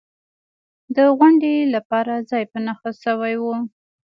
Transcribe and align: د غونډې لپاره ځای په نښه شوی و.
د 0.95 0.97
غونډې 1.17 1.55
لپاره 1.75 2.13
ځای 2.29 2.43
په 2.51 2.57
نښه 2.65 2.91
شوی 3.03 3.35
و. 3.43 3.45